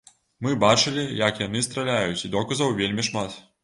[0.47, 3.43] Мы бачылі, як яны страляюць, і доказаў вельмі шмат.